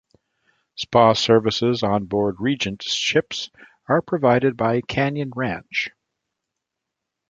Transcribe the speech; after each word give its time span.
Spa 0.77 1.13
services 1.13 1.83
on-board 1.83 2.37
Regent 2.39 2.81
ships 2.81 3.51
are 3.87 4.01
provided 4.01 4.57
by 4.57 4.81
Canyon 4.81 5.31
Ranch. 5.35 5.91